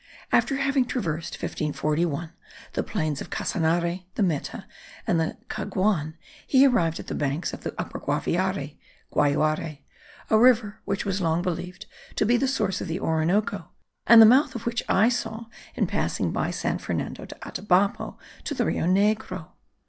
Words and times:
After 0.31 0.55
having 0.57 0.85
traversed 0.85 1.33
(1541) 1.35 2.31
the 2.73 2.81
plains 2.81 3.21
of 3.21 3.29
Casanare, 3.29 4.03
the 4.15 4.23
Meta, 4.23 4.65
and 5.05 5.19
the 5.19 5.37
Caguan, 5.47 6.15
he 6.47 6.65
arrived 6.65 6.99
at 6.99 7.05
the 7.05 7.13
banks 7.13 7.53
of 7.53 7.61
the 7.61 7.75
Upper 7.79 7.99
Guaviare 7.99 8.79
(Guayuare), 9.13 9.81
a 10.31 10.39
river 10.39 10.81
which 10.85 11.05
was 11.05 11.21
long 11.21 11.43
believed 11.43 11.85
to 12.15 12.25
be 12.25 12.35
the 12.35 12.47
source 12.47 12.81
of 12.81 12.87
the 12.87 12.99
Orinoco, 12.99 13.69
and 14.07 14.19
the 14.19 14.25
mouth 14.25 14.55
of 14.55 14.65
which 14.65 14.81
I 14.89 15.07
saw 15.07 15.45
in 15.75 15.85
passing 15.85 16.31
by 16.31 16.49
San 16.49 16.79
Fernando 16.79 17.25
de 17.25 17.35
Atabapo 17.47 18.17
to 18.45 18.55
the 18.55 18.65
Rio 18.65 18.87
Negro. 18.87 19.49